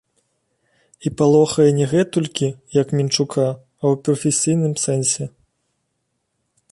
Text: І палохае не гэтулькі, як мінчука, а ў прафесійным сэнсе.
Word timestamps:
І 1.09 1.11
палохае 1.19 1.65
не 1.79 1.85
гэтулькі, 1.91 2.47
як 2.81 2.87
мінчука, 3.01 3.45
а 3.49 3.83
ў 3.93 4.03
прафесійным 4.07 4.73
сэнсе. 4.85 5.25